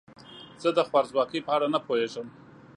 زه 0.61 0.69
د 0.77 0.79
خوارځواکۍ 0.87 1.39
په 1.43 1.51
اړه 1.55 1.67
نه 1.73 1.79
پوهیږم. 1.85 2.27